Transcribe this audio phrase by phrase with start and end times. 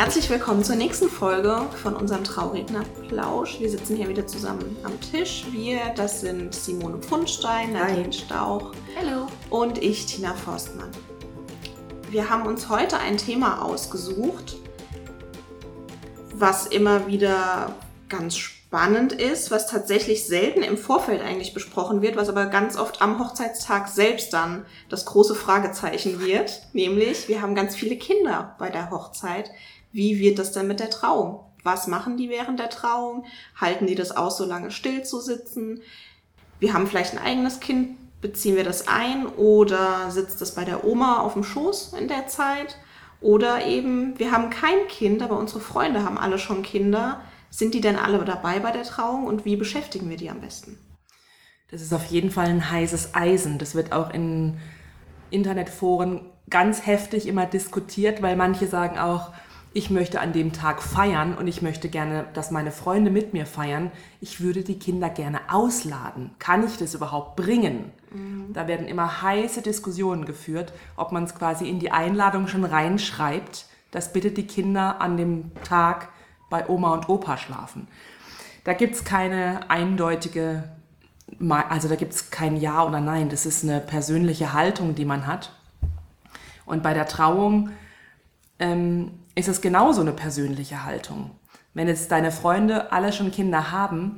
[0.00, 3.60] Herzlich willkommen zur nächsten Folge von unserem Trauredner Plausch.
[3.60, 5.44] Wir sitzen hier wieder zusammen am Tisch.
[5.50, 9.26] Wir, das sind Simone Pfundstein, Nadine Stauch Hallo.
[9.50, 10.88] und ich, Tina Forstmann.
[12.08, 14.56] Wir haben uns heute ein Thema ausgesucht,
[16.32, 17.74] was immer wieder
[18.08, 23.02] ganz spannend ist, was tatsächlich selten im Vorfeld eigentlich besprochen wird, was aber ganz oft
[23.02, 26.62] am Hochzeitstag selbst dann das große Fragezeichen wird.
[26.72, 29.50] Nämlich, wir haben ganz viele Kinder bei der Hochzeit.
[29.92, 31.40] Wie wird das denn mit der Trauung?
[31.62, 33.24] Was machen die während der Trauung?
[33.60, 35.82] Halten die das aus, so lange still zu sitzen?
[36.58, 40.84] Wir haben vielleicht ein eigenes Kind, beziehen wir das ein oder sitzt das bei der
[40.84, 42.76] Oma auf dem Schoß in der Zeit?
[43.20, 47.20] Oder eben, wir haben kein Kind, aber unsere Freunde haben alle schon Kinder.
[47.50, 50.78] Sind die denn alle dabei bei der Trauung und wie beschäftigen wir die am besten?
[51.70, 53.58] Das ist auf jeden Fall ein heißes Eisen.
[53.58, 54.58] Das wird auch in
[55.30, 59.32] Internetforen ganz heftig immer diskutiert, weil manche sagen auch,
[59.72, 63.46] ich möchte an dem Tag feiern und ich möchte gerne, dass meine Freunde mit mir
[63.46, 63.92] feiern.
[64.20, 66.32] Ich würde die Kinder gerne ausladen.
[66.40, 67.92] Kann ich das überhaupt bringen?
[68.12, 68.52] Mhm.
[68.52, 73.66] Da werden immer heiße Diskussionen geführt, ob man es quasi in die Einladung schon reinschreibt,
[73.92, 76.08] dass bitte die Kinder an dem Tag
[76.48, 77.86] bei Oma und Opa schlafen.
[78.64, 80.64] Da gibt es keine eindeutige,
[81.48, 83.28] also da gibt es kein Ja oder Nein.
[83.28, 85.52] Das ist eine persönliche Haltung, die man hat.
[86.66, 87.70] Und bei der Trauung
[88.58, 91.30] ähm, ist es genauso eine persönliche Haltung.
[91.74, 94.16] Wenn jetzt deine Freunde alle schon Kinder haben,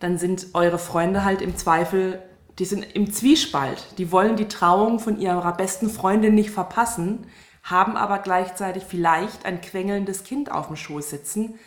[0.00, 2.22] dann sind eure Freunde halt im Zweifel,
[2.58, 3.98] die sind im Zwiespalt.
[3.98, 7.26] Die wollen die Trauung von ihrer besten Freundin nicht verpassen,
[7.62, 11.58] haben aber gleichzeitig vielleicht ein quengelndes Kind auf dem Schoß sitzen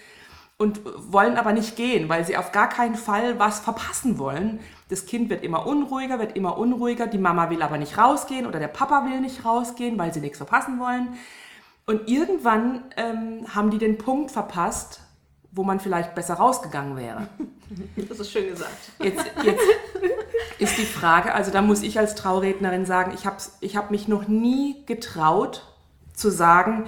[0.58, 4.59] und wollen aber nicht gehen, weil sie auf gar keinen Fall was verpassen wollen.
[4.89, 8.59] Das Kind wird immer unruhiger, wird immer unruhiger, die Mama will aber nicht rausgehen oder
[8.59, 11.10] der Papa will nicht rausgehen, weil sie nichts verpassen wollen.
[11.89, 14.99] Und irgendwann ähm, haben die den Punkt verpasst,
[15.53, 17.27] wo man vielleicht besser rausgegangen wäre.
[18.08, 18.77] Das ist schön gesagt.
[19.03, 19.61] Jetzt, jetzt
[20.58, 24.08] ist die Frage, also da muss ich als Traurednerin sagen, ich habe ich hab mich
[24.08, 25.64] noch nie getraut
[26.14, 26.86] zu sagen,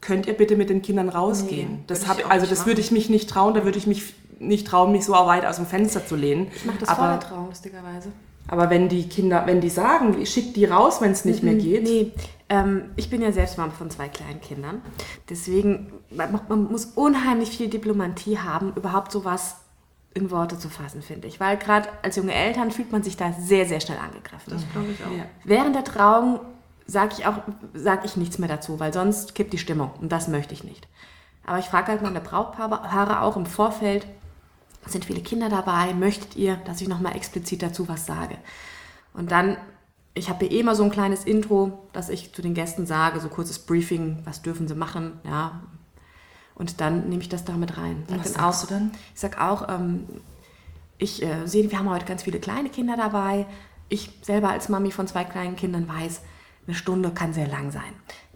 [0.00, 1.70] könnt ihr bitte mit den Kindern rausgehen?
[1.70, 4.66] Nee, das hab, also das würde ich mich nicht trauen, da würde ich mich nicht
[4.66, 6.50] trauen, mich so weit aus dem Fenster zu lehnen.
[6.56, 8.08] Ich mache das aber, vor der Trauung, lustigerweise.
[8.48, 11.82] Aber wenn die Kinder, wenn die sagen, schickt die raus, wenn es nicht mehr geht.
[11.82, 12.12] Nee,
[12.54, 14.80] ähm, ich bin ja selbst Mama von zwei kleinen Kindern.
[15.28, 19.56] Deswegen, man, man muss unheimlich viel Diplomatie haben, überhaupt sowas
[20.14, 21.40] in Worte zu fassen, finde ich.
[21.40, 24.52] Weil gerade als junge Eltern fühlt man sich da sehr, sehr schnell angegriffen.
[24.52, 25.10] Das glaube ich auch.
[25.10, 25.24] Ja.
[25.42, 26.38] Während der Trauung
[26.86, 27.38] sage ich auch,
[27.72, 30.86] sage ich nichts mehr dazu, weil sonst kippt die Stimmung und das möchte ich nicht.
[31.46, 34.06] Aber ich frage halt meine Brautpaare auch im Vorfeld,
[34.86, 38.36] sind viele Kinder dabei, möchtet ihr, dass ich nochmal explizit dazu was sage?
[39.14, 39.56] Und dann,
[40.14, 43.20] ich habe hier eh immer so ein kleines Intro, dass ich zu den Gästen sage,
[43.20, 45.62] so kurzes Briefing, was dürfen sie machen, ja.
[46.54, 48.04] Und dann nehme ich das da mit rein.
[48.08, 48.90] Sag was sagst auch, du dann?
[49.12, 50.06] Ich sage auch, ähm,
[50.98, 53.46] ich äh, sehe, wir haben heute ganz viele kleine Kinder dabei.
[53.88, 56.20] Ich selber als Mami von zwei kleinen Kindern weiß,
[56.66, 57.82] eine Stunde kann sehr lang sein.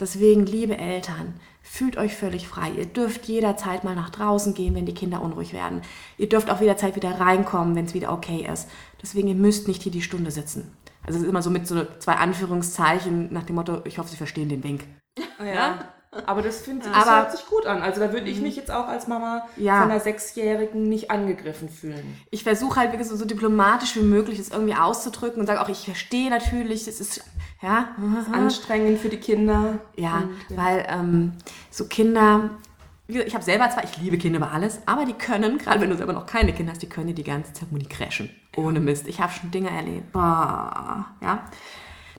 [0.00, 2.72] Deswegen, liebe Eltern, fühlt euch völlig frei.
[2.76, 5.82] Ihr dürft jederzeit mal nach draußen gehen, wenn die Kinder unruhig werden.
[6.18, 8.68] Ihr dürft auch jederzeit wieder reinkommen, wenn es wieder okay ist.
[9.00, 10.72] Deswegen, ihr müsst nicht hier die Stunde sitzen.
[11.08, 14.16] Also es ist immer so mit so zwei Anführungszeichen nach dem Motto, ich hoffe, Sie
[14.16, 14.84] verstehen den Wink.
[15.38, 15.46] Ja.
[15.46, 15.78] ja?
[16.26, 17.80] Aber das, find, das Aber, hört sich gut an.
[17.80, 18.42] Also da würde ich mhm.
[18.42, 19.80] mich jetzt auch als Mama ja.
[19.80, 22.18] von einer Sechsjährigen nicht angegriffen fühlen.
[22.30, 25.70] Ich versuche halt wirklich so, so, diplomatisch wie möglich das irgendwie auszudrücken und sage auch,
[25.70, 27.24] ich verstehe natürlich, es ist
[27.62, 29.78] ja ist anstrengend für die Kinder.
[29.96, 30.62] Ja, und, ja.
[30.62, 31.32] weil ähm,
[31.70, 32.50] so Kinder,
[33.08, 35.96] ich habe selber zwar, ich liebe Kinder über alles, aber die können, gerade wenn du
[35.96, 38.30] selber noch keine Kinder hast, die können dir die ganze Zeit Muni crashen.
[38.56, 39.08] Ohne Mist.
[39.08, 40.12] Ich habe schon Dinge erlebt.
[40.12, 41.44] Boah, ja.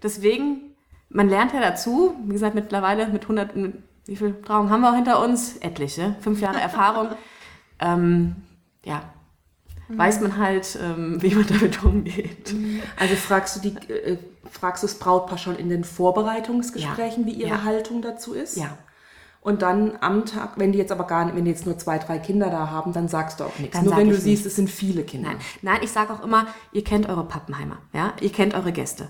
[0.02, 0.70] Deswegen
[1.10, 3.52] man lernt ja dazu, wie gesagt, mittlerweile mit 100,
[4.06, 5.58] wie viele Trauungen haben wir auch hinter uns?
[5.58, 7.10] Etliche, fünf Jahre Erfahrung.
[7.80, 8.36] ähm,
[8.86, 9.02] ja,
[9.88, 9.98] mhm.
[9.98, 12.54] weiß man halt, ähm, wie man damit umgeht.
[12.98, 14.18] Also fragst du die, äh,
[14.50, 17.34] fragst du das Brautpaar schon in den Vorbereitungsgesprächen, ja.
[17.34, 17.64] wie ihre ja.
[17.64, 18.56] Haltung dazu ist?
[18.56, 18.78] Ja.
[19.42, 21.98] Und dann am Tag, wenn die jetzt aber gar nicht, wenn die jetzt nur zwei,
[21.98, 23.76] drei Kinder da haben, dann sagst du auch nichts.
[23.76, 25.30] Dann nur wenn du siehst, es sind viele Kinder.
[25.30, 29.10] Nein, Nein ich sage auch immer, ihr kennt eure Pappenheimer, ja, ihr kennt eure Gäste.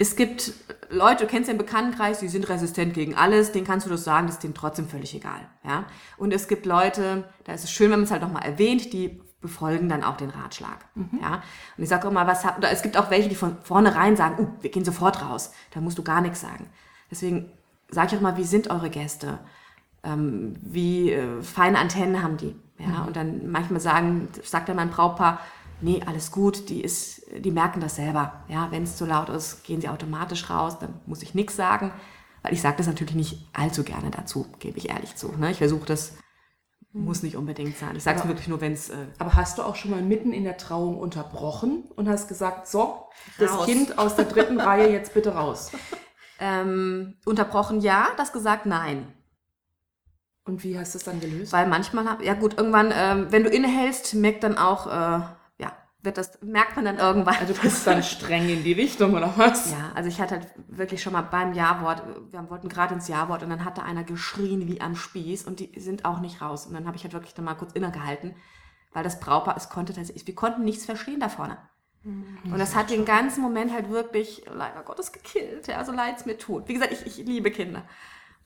[0.00, 0.54] Es gibt
[0.88, 4.26] Leute, du kennst den Bekanntenkreis, die sind resistent gegen alles, denen kannst du das sagen,
[4.26, 5.46] das ist denen trotzdem völlig egal.
[5.62, 5.84] Ja?
[6.16, 9.20] Und es gibt Leute, da ist es schön, wenn man es halt nochmal erwähnt, die
[9.42, 10.86] befolgen dann auch den Ratschlag.
[10.94, 11.18] Mhm.
[11.20, 11.42] Ja?
[11.76, 14.62] Und ich sage immer, was oder es gibt auch welche, die von vornherein sagen, uh,
[14.62, 16.70] wir gehen sofort raus, da musst du gar nichts sagen.
[17.10, 17.52] Deswegen
[17.90, 19.38] sage ich auch mal, wie sind eure Gäste?
[20.02, 22.54] Ähm, wie äh, feine Antennen haben die?
[22.78, 23.00] Ja?
[23.00, 23.06] Mhm.
[23.06, 25.40] Und dann manchmal sagen, sagt dann mein Brautpaar,
[25.80, 28.44] nee, alles gut, die, ist, die merken das selber.
[28.48, 31.92] Ja, wenn es zu laut ist, gehen sie automatisch raus, dann muss ich nichts sagen.
[32.42, 35.32] Weil ich sage das natürlich nicht allzu gerne dazu, gebe ich ehrlich zu.
[35.32, 35.50] Ne?
[35.50, 36.14] Ich versuche das,
[36.92, 37.94] muss nicht unbedingt sein.
[37.94, 38.88] Ich sage es wirklich nur, wenn es...
[38.88, 42.66] Äh, Aber hast du auch schon mal mitten in der Trauung unterbrochen und hast gesagt,
[42.66, 43.06] so,
[43.38, 43.66] das Raus.
[43.66, 45.70] Kind aus der dritten Reihe jetzt bitte raus?
[46.40, 49.06] ähm, unterbrochen ja, das gesagt nein.
[50.44, 51.52] Und wie hast du es dann gelöst?
[51.52, 55.20] Weil manchmal, hab- ja gut, irgendwann, ähm, wenn du innehältst, merkt dann auch, äh,
[55.58, 55.72] ja,
[56.02, 57.36] wird das, merkt man dann irgendwann.
[57.38, 59.70] Also du bist dann streng in die Richtung, oder was?
[59.70, 62.02] Ja, also ich hatte halt wirklich schon mal beim Ja-Wort,
[62.32, 65.78] wir wollten gerade ins Ja-Wort und dann hatte einer geschrien wie am Spieß und die
[65.78, 66.66] sind auch nicht raus.
[66.66, 68.34] Und dann habe ich halt wirklich dann mal kurz innegehalten,
[68.92, 71.58] weil das Brautpaar, es konnte tatsächlich, wir konnten nichts verstehen da vorne.
[72.50, 76.24] Und das hat den ganzen Moment halt wirklich, leider Gottes, gekillt, ja, so leid es
[76.26, 76.66] mir tut.
[76.66, 77.82] Wie gesagt, ich, ich liebe Kinder.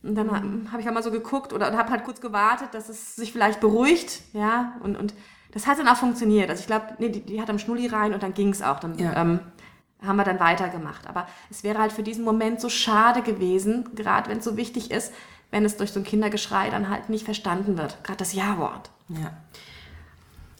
[0.04, 2.88] Und dann habe hab ich auch mal so geguckt oder habe halt kurz gewartet, dass
[2.88, 5.14] es sich vielleicht beruhigt, ja, und, und
[5.52, 6.50] das hat dann auch funktioniert.
[6.50, 8.80] Also ich glaube, nee, die, die hat am Schnulli rein und dann ging es auch.
[8.80, 9.16] Dann Ja.
[9.16, 9.40] ähm,
[10.04, 11.06] haben wir dann weitergemacht.
[11.06, 14.90] Aber es wäre halt für diesen Moment so schade gewesen, gerade wenn es so wichtig
[14.90, 15.12] ist,
[15.50, 18.02] wenn es durch so ein Kindergeschrei dann halt nicht verstanden wird.
[18.02, 18.90] Gerade das Ja-Wort.
[19.08, 19.32] Ja.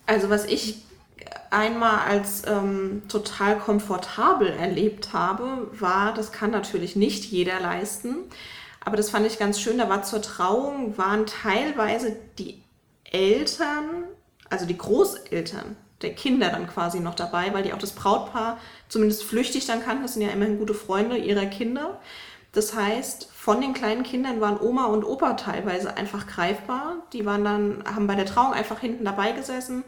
[0.07, 0.85] Also was ich
[1.51, 8.17] einmal als ähm, total komfortabel erlebt habe, war, das kann natürlich nicht jeder leisten,
[8.85, 12.63] aber das fand ich ganz schön, da war zur Trauung, waren teilweise die
[13.05, 14.05] Eltern,
[14.51, 18.59] also die Großeltern der Kinder dann quasi noch dabei, weil die auch das Brautpaar
[18.89, 22.01] zumindest flüchtig dann kannten, das sind ja immerhin gute Freunde ihrer Kinder.
[22.53, 26.99] Das heißt, von den kleinen Kindern waren Oma und Opa teilweise einfach greifbar.
[27.13, 29.83] Die waren dann, haben bei der Trauung einfach hinten dabei gesessen.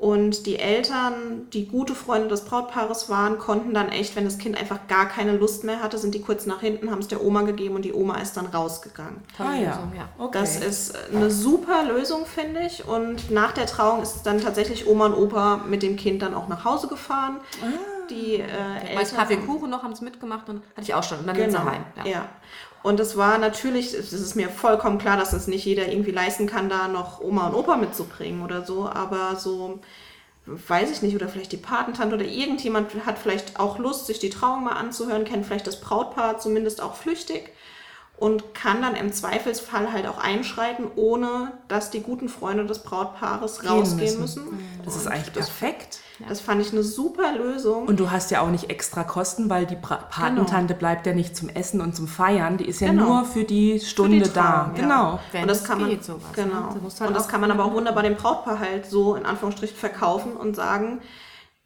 [0.00, 4.56] Und die Eltern, die gute Freunde des Brautpaares waren, konnten dann echt, wenn das Kind
[4.56, 7.42] einfach gar keine Lust mehr hatte, sind die kurz nach hinten, haben es der Oma
[7.42, 9.16] gegeben und die Oma ist dann rausgegangen.
[9.36, 9.68] Ah ja.
[9.68, 10.08] Lösung, ja.
[10.16, 10.38] Okay.
[10.40, 12.88] Das ist eine super Lösung, finde ich.
[12.88, 16.48] Und nach der Trauung ist dann tatsächlich Oma und Opa mit dem Kind dann auch
[16.48, 17.36] nach Hause gefahren.
[18.10, 18.42] Die äh,
[18.96, 21.20] Als Eltern Kaffee haben- Kuchen noch haben es mitgemacht, dann hatte ich auch schon.
[21.20, 21.50] Und dann genau.
[21.62, 21.84] Sie heim.
[22.04, 22.28] ja.
[22.82, 26.46] Und es war natürlich, es ist mir vollkommen klar, dass es nicht jeder irgendwie leisten
[26.46, 29.80] kann, da noch Oma und Opa mitzubringen oder so, aber so,
[30.46, 34.30] weiß ich nicht, oder vielleicht die Patentante oder irgendjemand hat vielleicht auch Lust, sich die
[34.30, 37.52] Trauung mal anzuhören, kennt vielleicht das Brautpaar zumindest auch flüchtig
[38.20, 43.68] und kann dann im Zweifelsfall halt auch einschreiten, ohne dass die guten Freunde des Brautpaares
[43.68, 44.44] rausgehen müssen.
[44.44, 44.58] müssen.
[44.84, 45.98] Das ist Und eigentlich das, perfekt.
[46.28, 47.86] das fand ich eine super Lösung.
[47.86, 51.34] Und du hast ja auch nicht extra Kosten, weil die Pra- Patentante bleibt ja nicht
[51.34, 53.06] zum Essen und zum Feiern, die ist ja Genau.
[53.06, 54.42] nur für die Stunde Trauung, da.
[54.76, 54.82] ja.
[54.82, 55.20] Genau.
[55.32, 56.44] Wenn und das kann man, sowas, ne?
[56.44, 56.74] genau.
[56.74, 59.24] Du halt und das auch- kann man aber auch wunderbar dem Brautpaar halt so in
[59.24, 61.00] Anführungsstrichen verkaufen und sagen,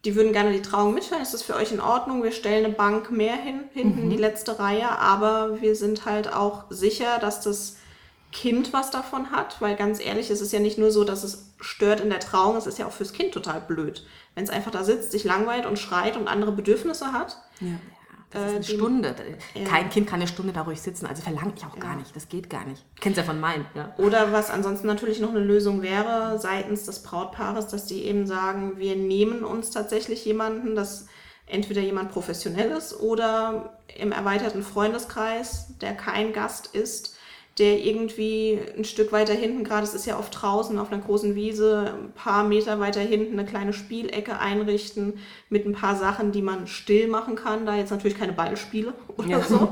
[0.05, 2.23] die würden gerne die Trauung mithören, ist das für euch in Ordnung?
[2.23, 4.03] Wir stellen eine Bank mehr hin, hinten Mhm.
[4.03, 7.77] in die letzte Reihe, aber wir sind halt auch sicher, dass das
[8.31, 11.51] Kind was davon hat, weil ganz ehrlich, es ist ja nicht nur so, dass es
[11.59, 14.05] stört in der Trauung, es ist ja auch fürs Kind total blöd.
[14.35, 17.37] Wenn es einfach da sitzt, sich langweilt und schreit und andere Bedürfnisse hat.
[17.61, 17.67] Ja.
[18.35, 19.15] Das ist Äh, eine die- Stunde.
[19.53, 19.63] Ja.
[19.65, 21.05] Kein Kind kann eine Stunde da ruhig sitzen.
[21.05, 22.15] Also verlange ich auch gar nicht.
[22.15, 22.83] Das geht gar nicht.
[22.99, 23.65] Kennst ja von meinen.
[23.73, 23.93] Ja.
[23.97, 28.77] Oder was ansonsten natürlich noch eine Lösung wäre seitens des Brautpaares, dass die eben sagen,
[28.77, 31.07] wir nehmen uns tatsächlich jemanden, das
[31.47, 37.14] entweder jemand professionelles oder im erweiterten Freundeskreis, der kein Gast ist,
[37.57, 41.35] der irgendwie ein Stück weiter hinten, gerade es ist ja oft draußen auf einer großen
[41.35, 45.19] Wiese, ein paar Meter weiter hinten eine kleine Spielecke einrichten
[45.49, 47.65] mit ein paar Sachen, die man still machen kann.
[47.65, 49.41] Da jetzt natürlich keine Ballspiele oder Ja.
[49.41, 49.69] so,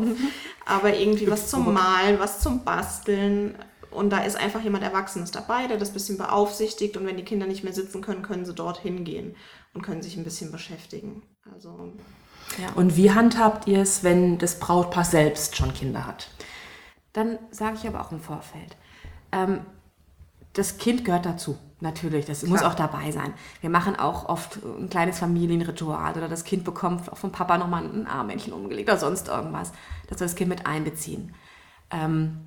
[0.66, 3.56] aber irgendwie was zum Malen, was zum Basteln.
[3.92, 6.96] Und da ist einfach jemand Erwachsenes dabei, der das ein bisschen beaufsichtigt.
[6.98, 9.36] Und wenn die Kinder nicht mehr sitzen können, können sie dorthin gehen
[9.74, 11.22] und können sich ein bisschen beschäftigen.
[11.54, 11.92] Also
[12.76, 16.30] Und wie handhabt ihr es, wenn das Brautpaar selbst schon Kinder hat?
[17.14, 18.76] Dann sage ich aber auch im Vorfeld.
[19.32, 19.62] Ähm,
[20.54, 22.26] das Kind gehört dazu, natürlich.
[22.26, 23.34] Das muss auch dabei sein.
[23.62, 27.84] Wir machen auch oft ein kleines Familienritual oder das Kind bekommt auch vom Papa nochmal
[27.84, 29.72] ein Armmännchen umgelegt oder sonst irgendwas,
[30.08, 31.34] dass wir das Kind mit einbeziehen.
[31.90, 32.40] Ähm,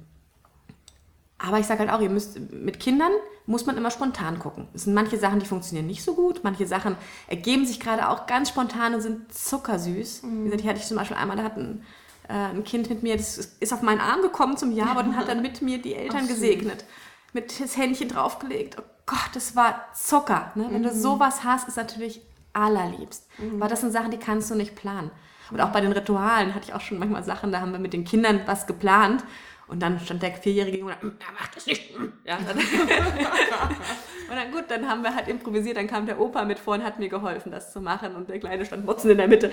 [1.38, 3.12] aber ich sage halt auch, ihr müsst mit Kindern
[3.46, 4.68] muss man immer spontan gucken.
[4.74, 6.40] Es sind manche Sachen, die funktionieren nicht so gut.
[6.42, 6.96] Manche Sachen
[7.28, 10.22] ergeben sich gerade auch ganz spontan und sind zuckersüß.
[10.24, 11.82] Wie gesagt, die hatte ich zum Beispiel einmal, da hat ein,
[12.28, 15.28] äh, ein Kind mit mir, das ist auf meinen Arm gekommen zum Jahr und hat
[15.28, 16.84] dann mit mir die Eltern gesegnet.
[17.32, 18.76] Mit das Händchen draufgelegt.
[18.78, 20.52] Oh Gott, das war Zucker.
[20.54, 20.66] Ne?
[20.70, 23.28] Wenn du sowas hast, ist natürlich allerliebst.
[23.60, 25.10] Aber das sind Sachen, die kannst du nicht planen.
[25.50, 27.92] Und auch bei den Ritualen hatte ich auch schon manchmal Sachen, da haben wir mit
[27.92, 29.22] den Kindern was geplant.
[29.68, 31.98] Und dann stand der vierjährige Junge, da, "Mm, er macht das nicht.
[31.98, 32.56] mm." Ja, dann
[34.30, 36.84] und dann gut, dann haben wir halt improvisiert, dann kam der Opa mit vor und
[36.84, 38.14] hat mir geholfen, das zu machen.
[38.14, 39.52] Und der Kleine stand motzend in der Mitte.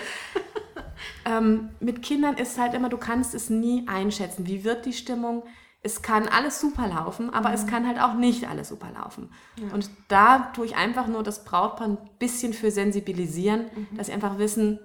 [1.26, 4.46] Ähm, mit Kindern ist halt immer, du kannst es nie einschätzen.
[4.48, 5.44] Wie wird die Stimmung?
[5.82, 9.34] Es kann alles super laufen, aber es kann halt auch nicht alles super laufen.
[9.74, 14.38] Und da tue ich einfach nur das Brautpaar ein bisschen für sensibilisieren, dass sie einfach
[14.38, 14.80] wissen,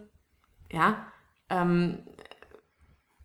[0.72, 1.06] ja,
[1.50, 2.00] ähm,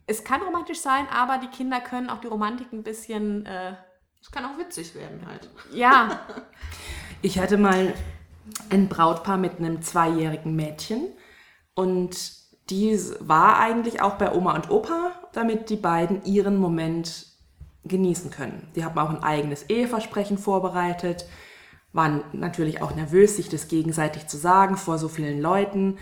[0.06, 3.74] es kann romantisch sein, aber die Kinder können auch die Romantik ein bisschen, äh,
[4.22, 5.50] Es kann auch witzig werden halt.
[5.72, 6.20] ja,
[7.24, 7.94] Ich hatte mal
[8.70, 11.08] ein Brautpaar mit einem zweijährigen Mädchen
[11.74, 17.28] und die war eigentlich auch bei Oma und Opa, damit die beiden ihren Moment
[17.84, 18.68] genießen können.
[18.76, 21.26] Die haben auch ein eigenes Eheversprechen vorbereitet,
[21.92, 25.98] waren natürlich auch nervös, sich das gegenseitig zu sagen vor so vielen Leuten.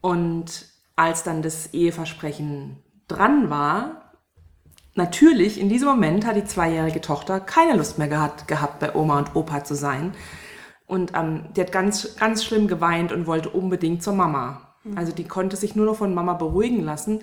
[0.00, 4.12] Und als dann das Eheversprechen dran war,
[4.94, 9.18] natürlich in diesem Moment hat die zweijährige Tochter keine Lust mehr gehabt, gehabt bei Oma
[9.18, 10.12] und Opa zu sein.
[10.86, 14.67] Und ähm, die hat ganz, ganz schlimm geweint und wollte unbedingt zur Mama.
[14.96, 17.20] Also die konnte sich nur noch von Mama beruhigen lassen.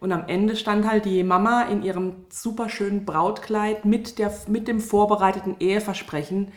[0.00, 4.80] Und am Ende stand halt die Mama in ihrem superschönen Brautkleid mit, der, mit dem
[4.80, 6.52] vorbereiteten Eheversprechen.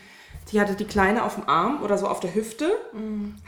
[0.51, 2.71] Die hatte die Kleine auf dem Arm oder so auf der Hüfte,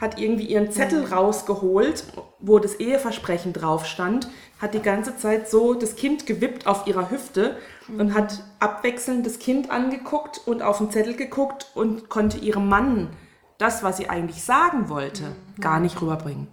[0.00, 2.04] hat irgendwie ihren Zettel rausgeholt,
[2.40, 4.28] wo das Eheversprechen drauf stand,
[4.60, 7.56] hat die ganze Zeit so das Kind gewippt auf ihrer Hüfte
[7.98, 13.10] und hat abwechselnd das Kind angeguckt und auf den Zettel geguckt und konnte ihrem Mann
[13.58, 16.48] das, was sie eigentlich sagen wollte, gar nicht rüberbringen.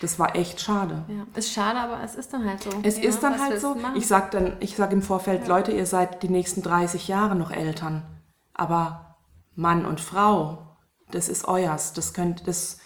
[0.00, 1.04] Das war echt schade.
[1.08, 1.26] ja.
[1.34, 2.70] Ist schade, aber es ist dann halt so.
[2.82, 3.76] Es ja, ist dann halt so.
[3.94, 7.50] Ich sag dann, ich sag im Vorfeld, Leute, ihr seid die nächsten 30 Jahre noch
[7.50, 8.02] Eltern.
[8.54, 9.16] Aber
[9.54, 10.76] Mann und Frau,
[11.10, 11.92] das ist euers.
[11.92, 12.78] Das könnt, das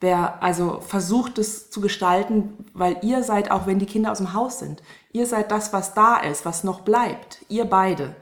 [0.00, 4.32] wäre, also versucht es zu gestalten, weil ihr seid, auch wenn die Kinder aus dem
[4.32, 7.44] Haus sind, ihr seid das, was da ist, was noch bleibt.
[7.48, 8.16] Ihr beide.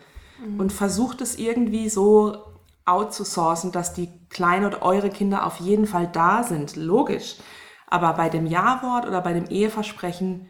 [0.58, 2.36] Und versucht es irgendwie so
[2.84, 6.76] outzusourcen, dass die kleinen oder eure Kinder auf jeden Fall da sind.
[6.76, 7.36] Logisch.
[7.86, 10.48] Aber bei dem Ja-Wort oder bei dem Eheversprechen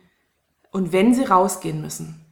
[0.71, 2.23] und wenn sie rausgehen müssen.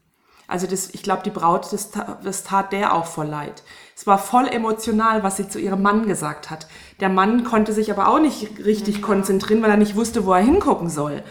[0.46, 1.90] Also das, ich glaube, die Braut, das,
[2.22, 3.62] das tat der auch voll leid.
[3.96, 6.68] Es war voll emotional, was sie zu ihrem Mann gesagt hat.
[7.00, 10.42] Der Mann konnte sich aber auch nicht richtig konzentrieren, weil er nicht wusste, wo er
[10.42, 11.22] hingucken soll.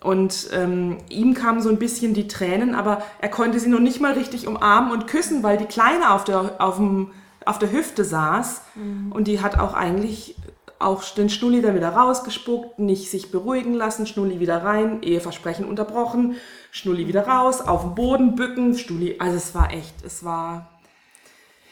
[0.00, 4.00] Und ähm, ihm kamen so ein bisschen die Tränen, aber er konnte sie noch nicht
[4.00, 7.10] mal richtig umarmen und küssen, weil die Kleine auf der, auf dem,
[7.44, 8.62] auf der Hüfte saß.
[9.10, 10.36] Und die hat auch eigentlich
[10.78, 16.36] auch den Schnulli dann wieder rausgespuckt, nicht sich beruhigen lassen, Schnulli wieder rein, Eheversprechen unterbrochen,
[16.70, 20.78] Schnulli wieder raus, auf den Boden bücken, Schnulli, also es war echt, es war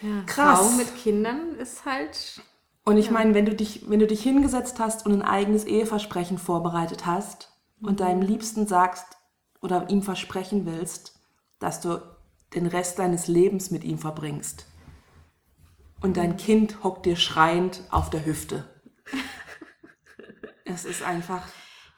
[0.02, 0.58] ja, krass.
[0.58, 2.42] Frau mit Kindern ist halt.
[2.84, 6.38] Und ich meine, wenn du dich, wenn du dich hingesetzt hast und ein eigenes Eheversprechen
[6.38, 9.16] vorbereitet hast und deinem Liebsten sagst
[9.60, 11.18] oder ihm versprechen willst,
[11.58, 12.00] dass du
[12.54, 14.66] den Rest deines Lebens mit ihm verbringst.
[16.00, 18.64] Und dein Kind hockt dir schreiend auf der Hüfte.
[20.64, 21.42] Es ist einfach.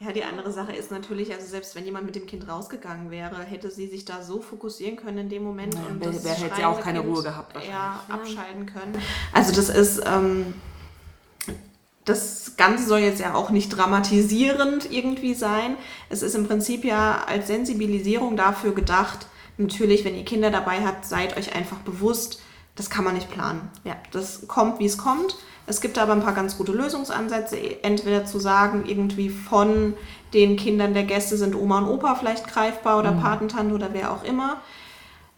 [0.01, 3.43] Ja, die andere Sache ist natürlich, also selbst wenn jemand mit dem Kind rausgegangen wäre,
[3.43, 6.61] hätte sie sich da so fokussieren können in dem Moment Naja, und wer- wer hätte
[6.61, 7.57] ja auch keine Kind Ruhe gehabt.
[7.69, 8.95] Ja, abschalten können.
[9.33, 10.55] Also das ist, ähm,
[12.05, 15.77] das Ganze soll jetzt ja auch nicht dramatisierend irgendwie sein.
[16.11, 19.27] Es ist im Prinzip ja als Sensibilisierung dafür gedacht.
[19.57, 22.41] Natürlich, wenn ihr Kinder dabei habt, seid euch einfach bewusst,
[22.77, 23.69] das kann man nicht planen.
[23.83, 25.37] Ja, das kommt, wie es kommt.
[25.69, 27.57] Es gibt aber ein paar ganz gute Lösungsansätze.
[27.83, 29.95] Entweder zu sagen, irgendwie von
[30.33, 34.25] den Kindern der Gäste sind Oma und Opa vielleicht greifbar oder Patentante oder wer auch
[34.25, 34.61] immer.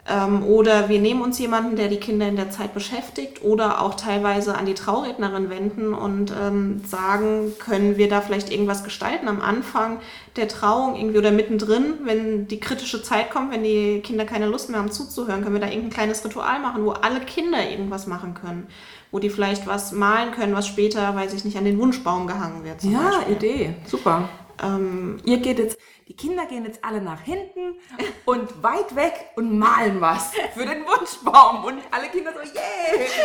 [0.09, 3.95] Ähm, oder wir nehmen uns jemanden, der die Kinder in der Zeit beschäftigt oder auch
[3.95, 9.43] teilweise an die Traurednerin wenden und ähm, sagen, können wir da vielleicht irgendwas gestalten am
[9.43, 10.01] Anfang
[10.37, 14.71] der Trauung irgendwie oder mittendrin, wenn die kritische Zeit kommt, wenn die Kinder keine Lust
[14.71, 18.35] mehr haben zuzuhören, können wir da irgendein kleines Ritual machen, wo alle Kinder irgendwas machen
[18.35, 18.69] können.
[19.11, 22.65] Wo die vielleicht was malen können, was später, weiß ich nicht, an den Wunschbaum gehangen
[22.65, 22.83] wird.
[22.85, 23.37] Ja, Beispiel.
[23.37, 23.75] Idee.
[23.87, 24.29] Super.
[24.63, 27.77] Ähm, Ihr geht jetzt, die Kinder gehen jetzt alle nach hinten
[28.25, 31.65] und weit weg und malen was für den Wunschbaum.
[31.65, 33.21] Und alle Kinder so, yeah!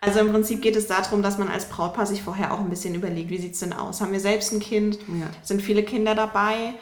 [0.00, 2.94] Also im Prinzip geht es darum, dass man als Brautpaar sich vorher auch ein bisschen
[2.96, 4.00] überlegt, wie sieht's denn aus?
[4.00, 4.98] Haben wir selbst ein Kind?
[5.06, 5.30] Ja.
[5.42, 6.74] Sind viele Kinder dabei?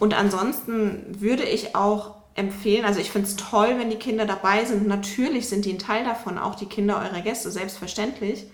[0.00, 4.64] Und ansonsten würde ich auch empfehlen, also ich finde es toll, wenn die Kinder dabei
[4.64, 4.86] sind.
[4.86, 8.44] Natürlich sind die ein Teil davon, auch die Kinder eurer Gäste, selbstverständlich.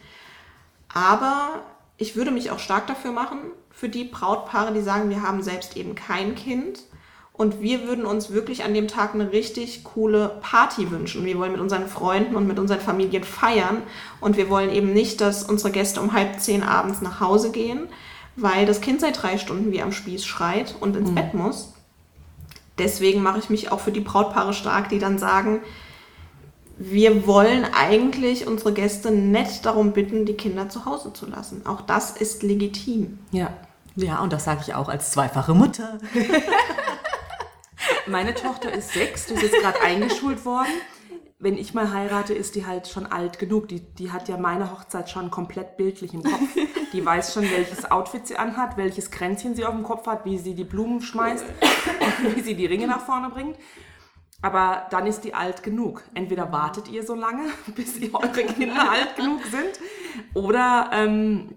[0.92, 1.62] Aber
[1.96, 3.38] ich würde mich auch stark dafür machen,
[3.70, 6.80] für die Brautpaare, die sagen, wir haben selbst eben kein Kind.
[7.32, 11.24] Und wir würden uns wirklich an dem Tag eine richtig coole Party wünschen.
[11.24, 13.82] Wir wollen mit unseren Freunden und mit unseren Familien feiern.
[14.20, 17.88] Und wir wollen eben nicht, dass unsere Gäste um halb zehn abends nach Hause gehen,
[18.36, 21.72] weil das Kind seit drei Stunden wie am Spieß schreit und ins Bett muss.
[22.78, 25.60] Deswegen mache ich mich auch für die Brautpaare stark, die dann sagen,
[26.78, 31.66] wir wollen eigentlich unsere Gäste nett darum bitten, die Kinder zu Hause zu lassen.
[31.66, 33.18] Auch das ist legitim.
[33.30, 33.52] Ja.
[33.94, 35.98] Ja, und das sage ich auch als zweifache Mutter.
[38.06, 40.72] Meine Tochter ist sechs, die ist jetzt gerade eingeschult worden.
[41.42, 43.66] Wenn ich mal heirate, ist die halt schon alt genug.
[43.66, 46.56] Die, die hat ja meine Hochzeit schon komplett bildlich im Kopf.
[46.92, 50.38] Die weiß schon, welches Outfit sie anhat, welches Kränzchen sie auf dem Kopf hat, wie
[50.38, 51.44] sie die Blumen schmeißt
[52.24, 53.56] und wie sie die Ringe nach vorne bringt.
[54.40, 56.04] Aber dann ist die alt genug.
[56.14, 57.42] Entweder wartet ihr so lange,
[57.74, 59.80] bis ihr eure Kinder alt genug sind,
[60.34, 61.56] oder ähm,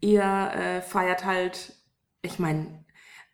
[0.00, 1.74] ihr äh, feiert halt,
[2.22, 2.86] ich meine,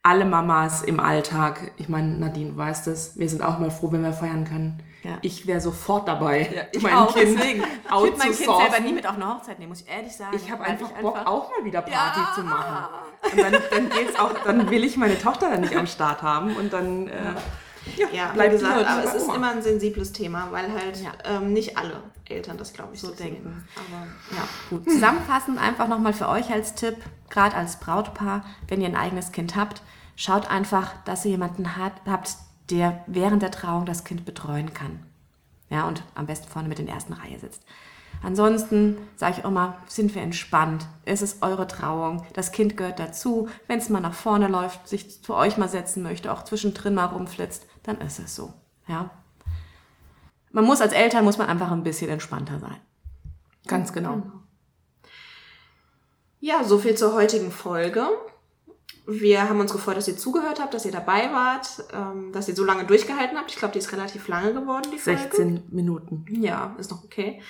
[0.02, 3.92] alle Mamas im Alltag, ich meine, Nadine, du weißt es, wir sind auch mal froh,
[3.92, 4.82] wenn wir feiern können.
[5.02, 5.18] Ja.
[5.22, 7.62] Ich wäre sofort dabei, Ja, ich mein auch, Kind deswegen.
[7.62, 10.36] Ich würde mein Kind selber nie mit auf eine Hochzeit nehmen, muss ich ehrlich sagen.
[10.36, 12.32] Ich habe einfach Bock, auch mal wieder Party Ja.
[12.34, 12.76] zu machen.
[13.32, 16.54] Und dann, dann geht's auch, dann will ich meine Tochter dann nicht am Start haben
[16.56, 17.12] und dann äh,
[17.96, 21.10] ja, Ja, bleibt gesagt, aber es ist immer ein sensibles Thema, weil halt Ja.
[21.24, 23.66] ähm, nicht alle Eltern das, glaube ich, so, denken.
[23.76, 24.06] Aber
[24.36, 24.44] ja.
[24.70, 26.96] Gut, zusammenfassend einfach nochmal für euch als Tipp,
[27.28, 29.82] gerade als Brautpaar, wenn ihr ein eigenes Kind habt,
[30.14, 32.32] schaut einfach, dass ihr jemanden habt,
[32.70, 35.00] der während der Trauung das Kind betreuen kann.
[35.70, 37.64] Ja, und am besten vorne mit in der ersten Reihe sitzt.
[38.22, 40.86] Ansonsten sage ich immer, sind wir entspannt.
[41.04, 42.24] Es ist eure Trauung.
[42.34, 43.48] Das Kind gehört dazu.
[43.66, 47.06] Wenn es mal nach vorne läuft, sich zu euch mal setzen möchte, auch zwischendrin mal
[47.06, 48.52] rumflitzt, dann ist es so.
[48.86, 49.10] Ja.
[50.52, 52.76] Man muss als Eltern muss man einfach ein bisschen entspannter sein.
[53.66, 54.22] Ganz genau.
[56.40, 58.06] Ja, so viel zur heutigen Folge.
[59.06, 62.54] Wir haben uns gefreut, dass ihr zugehört habt, dass ihr dabei wart, ähm, dass ihr
[62.54, 63.50] so lange durchgehalten habt.
[63.50, 65.20] Ich glaube, die ist relativ lange geworden, die Folge.
[65.20, 66.24] 16 Minuten.
[66.30, 67.40] Ja, ist noch okay.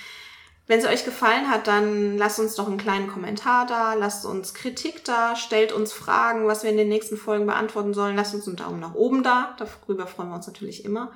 [0.65, 4.53] Wenn sie euch gefallen hat, dann lasst uns doch einen kleinen Kommentar da, lasst uns
[4.53, 8.15] Kritik da, stellt uns Fragen, was wir in den nächsten Folgen beantworten sollen.
[8.15, 9.55] Lasst uns einen Daumen nach oben da.
[9.57, 11.11] Darüber freuen wir uns natürlich immer.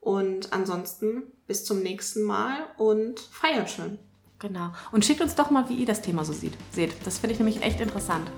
[0.00, 3.98] Und ansonsten bis zum nächsten Mal und feiert schön.
[4.38, 4.70] Genau.
[4.92, 6.54] Und schickt uns doch mal, wie ihr das Thema so sieht.
[6.70, 6.94] seht.
[7.04, 8.30] Das finde ich nämlich echt interessant.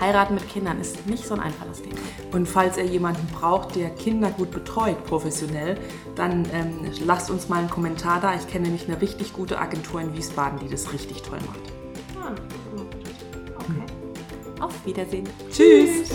[0.00, 1.96] Heiraten mit Kindern ist nicht so ein einfaches Thema.
[2.32, 5.78] Und falls ihr jemanden braucht, der Kinder gut betreut, professionell,
[6.16, 8.34] dann ähm, lasst uns mal einen Kommentar da.
[8.34, 11.60] Ich kenne nämlich eine richtig gute Agentur in Wiesbaden, die das richtig toll macht.
[12.20, 12.34] Ah,
[13.56, 14.60] okay.
[14.60, 15.28] Auf Wiedersehen.
[15.50, 16.10] Tschüss.